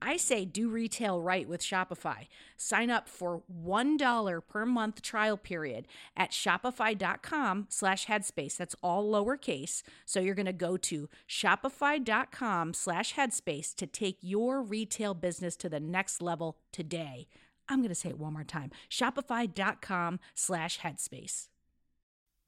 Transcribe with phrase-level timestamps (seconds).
[0.00, 2.26] I say do retail right with Shopify.
[2.56, 8.56] Sign up for $1 per month trial period at shopify.com slash headspace.
[8.56, 9.82] That's all lowercase.
[10.04, 15.68] So you're going to go to shopify.com slash headspace to take your retail business to
[15.68, 17.28] the next level today.
[17.68, 18.70] I'm going to say it one more time.
[18.90, 21.48] Shopify.com slash headspace.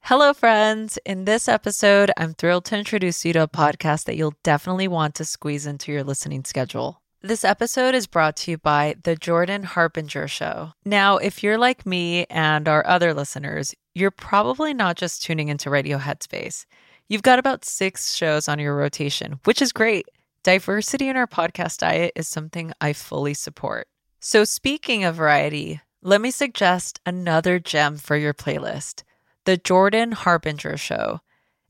[0.05, 0.97] Hello, friends.
[1.05, 5.13] In this episode, I'm thrilled to introduce you to a podcast that you'll definitely want
[5.15, 7.00] to squeeze into your listening schedule.
[7.23, 10.73] This episode is brought to you by The Jordan Harbinger Show.
[10.83, 15.69] Now, if you're like me and our other listeners, you're probably not just tuning into
[15.69, 16.65] Radio Headspace.
[17.07, 20.07] You've got about six shows on your rotation, which is great.
[20.41, 23.87] Diversity in our podcast diet is something I fully support.
[24.19, 29.03] So, speaking of variety, let me suggest another gem for your playlist
[29.45, 31.21] The Jordan Harbinger Show.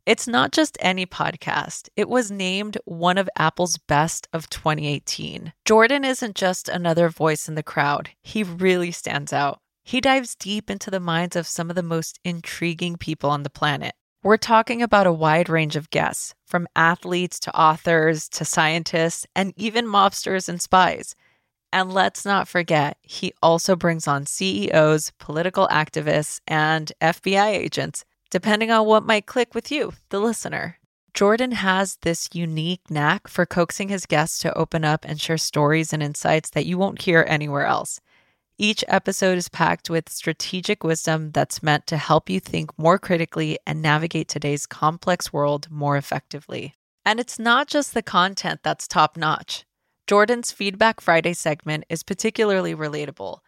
[0.04, 1.90] It's not just any podcast.
[1.96, 5.54] It was named one of Apple's best of 2018.
[5.64, 9.60] Jordan isn't just another voice in the crowd, he really stands out.
[9.84, 13.50] He dives deep into the minds of some of the most intriguing people on the
[13.52, 13.94] planet.
[14.24, 19.54] We're talking about a wide range of guests, from athletes to authors to scientists and
[19.56, 21.16] even mobsters and spies.
[21.72, 28.72] And let's not forget, he also brings on CEOs, political activists, and FBI agents depending
[28.72, 30.80] on what might click with you, the listener.
[31.14, 35.92] Jordan has this unique knack for coaxing his guests to open up and share stories
[35.92, 38.00] and insights that you won't hear anywhere else.
[38.58, 43.60] Each episode is packed with strategic wisdom that's meant to help you think more critically
[43.68, 46.76] and navigate today's complex world more effectively.
[47.04, 49.66] And it's not just the content that's top notch.
[50.08, 53.40] Jordan's Feedback Friday segment is particularly relatable.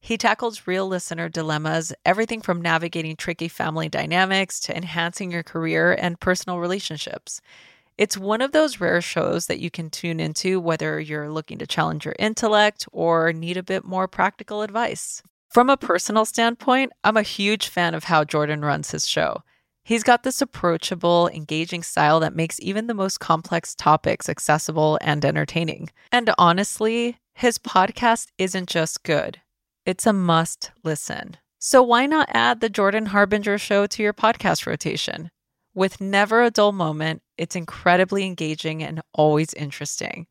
[0.00, 5.92] He tackles real listener dilemmas, everything from navigating tricky family dynamics to enhancing your career
[5.92, 7.40] and personal relationships.
[7.98, 11.66] It's one of those rare shows that you can tune into whether you're looking to
[11.66, 15.22] challenge your intellect or need a bit more practical advice.
[15.50, 19.42] From a personal standpoint, I'm a huge fan of how Jordan runs his show.
[19.84, 25.24] He's got this approachable, engaging style that makes even the most complex topics accessible and
[25.24, 25.90] entertaining.
[26.10, 29.40] And honestly, his podcast isn't just good,
[29.86, 31.36] it's a must listen.
[31.58, 35.30] So why not add the Jordan Harbinger show to your podcast rotation?
[35.74, 40.26] With never a dull moment, it's incredibly engaging and always interesting.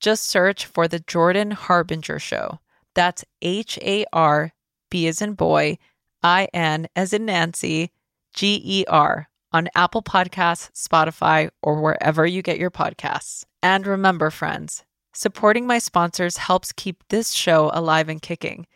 [0.00, 2.60] Just search for the Jordan Harbinger show.
[2.94, 4.52] That's H A R
[4.90, 5.78] B as in boy,
[6.22, 7.90] I N as in Nancy,
[8.34, 13.44] G E R on Apple Podcasts, Spotify, or wherever you get your podcasts.
[13.62, 18.66] And remember, friends, supporting my sponsors helps keep this show alive and kicking.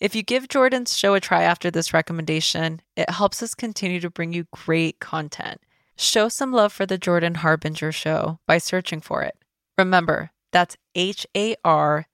[0.00, 4.10] If you give Jordan's show a try after this recommendation, it helps us continue to
[4.10, 5.60] bring you great content.
[5.96, 9.36] Show some love for the Jordan Harbinger show by searching for it.
[9.76, 12.06] Remember, that's H A R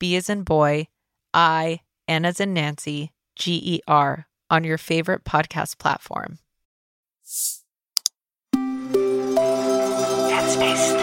[0.00, 0.88] B as in boy,
[1.32, 6.38] I, N as in Nancy, G E R on your favorite podcast platform.
[10.28, 10.97] Headspace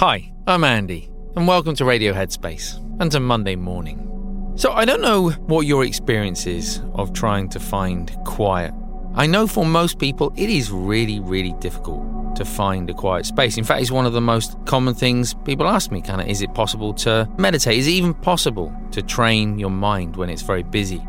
[0.00, 4.54] Hi, I'm Andy, and welcome to Radio Headspace and to Monday morning.
[4.56, 8.72] So, I don't know what your experience is of trying to find quiet.
[9.14, 13.58] I know for most people it is really, really difficult to find a quiet space.
[13.58, 16.40] In fact, it's one of the most common things people ask me kind of, is
[16.40, 17.76] it possible to meditate?
[17.76, 21.06] Is it even possible to train your mind when it's very busy?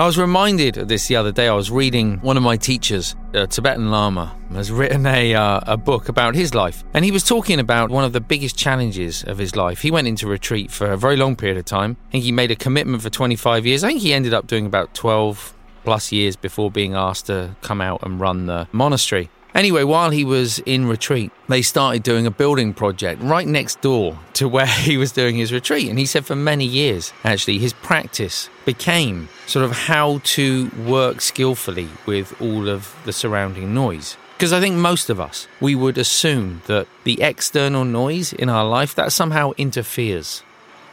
[0.00, 1.46] I was reminded of this the other day.
[1.46, 5.76] I was reading one of my teachers, a Tibetan Lama, has written a, uh, a
[5.76, 6.84] book about his life.
[6.94, 9.82] And he was talking about one of the biggest challenges of his life.
[9.82, 11.98] He went into retreat for a very long period of time.
[12.08, 13.84] I think he made a commitment for 25 years.
[13.84, 15.54] I think he ended up doing about 12
[15.84, 19.28] plus years before being asked to come out and run the monastery.
[19.54, 24.18] Anyway, while he was in retreat, they started doing a building project right next door
[24.34, 25.88] to where he was doing his retreat.
[25.88, 31.20] And he said for many years, actually, his practice became sort of how to work
[31.20, 34.16] skillfully with all of the surrounding noise.
[34.36, 38.64] Because I think most of us, we would assume that the external noise in our
[38.64, 40.42] life that somehow interferes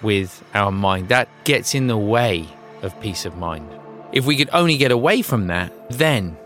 [0.02, 2.48] with our mind, that gets in the way
[2.82, 3.70] of peace of mind.
[4.12, 6.38] If we could only get away from that, then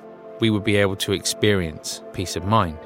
[0.42, 2.78] we would be able to experience peace of mind.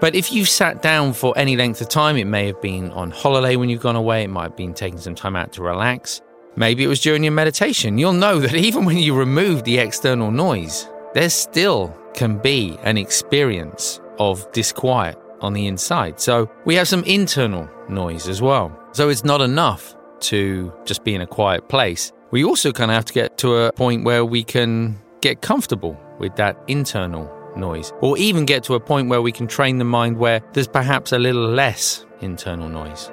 [0.00, 3.10] But if you've sat down for any length of time, it may have been on
[3.10, 6.22] holiday when you've gone away, it might have been taking some time out to relax.
[6.56, 7.98] Maybe it was during your meditation.
[7.98, 12.96] You'll know that even when you remove the external noise, there still can be an
[12.96, 16.18] experience of disquiet on the inside.
[16.18, 18.76] So we have some internal noise as well.
[18.92, 22.12] So it's not enough to just be in a quiet place.
[22.30, 25.98] We also kind of have to get to a point where we can get comfortable
[26.20, 29.84] with that internal noise, or even get to a point where we can train the
[29.84, 33.10] mind where there's perhaps a little less internal noise.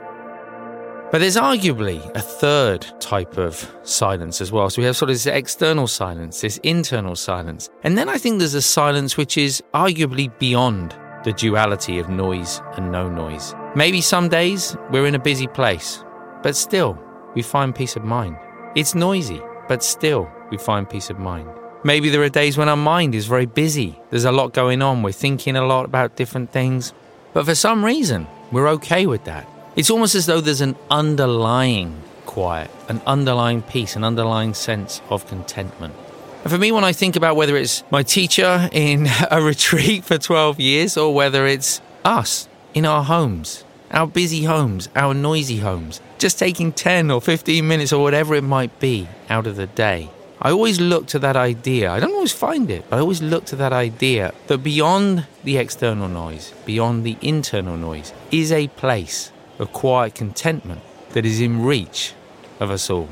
[1.09, 4.69] But there's arguably a third type of silence as well.
[4.69, 7.69] So we have sort of this external silence, this internal silence.
[7.83, 10.93] And then I think there's a silence which is arguably beyond
[11.23, 13.55] the duality of noise and no noise.
[13.73, 16.03] Maybe some days we're in a busy place,
[16.43, 17.01] but still
[17.35, 18.35] we find peace of mind.
[18.75, 21.49] It's noisy, but still we find peace of mind.
[21.87, 23.97] Maybe there are days when our mind is very busy.
[24.09, 25.03] There's a lot going on.
[25.03, 26.91] We're thinking a lot about different things.
[27.31, 29.47] But for some reason, we're okay with that.
[29.77, 35.25] It's almost as though there's an underlying quiet, an underlying peace, an underlying sense of
[35.27, 35.95] contentment.
[36.43, 40.17] And for me, when I think about whether it's my teacher in a retreat for
[40.17, 46.01] 12 years or whether it's us in our homes, our busy homes, our noisy homes,
[46.17, 50.09] just taking 10 or 15 minutes or whatever it might be out of the day
[50.39, 51.91] I always look to that idea.
[51.91, 55.57] I don't always find it, but I always look to that idea that beyond the
[55.57, 60.81] external noise, beyond the internal noise, is a place of quiet contentment
[61.11, 62.13] that is in reach
[62.59, 63.09] of us all.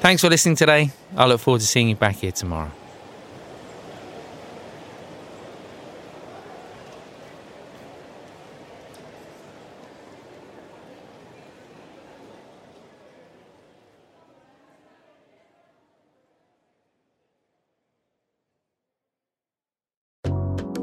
[0.00, 0.92] Thanks for listening today.
[1.16, 2.70] I look forward to seeing you back here tomorrow.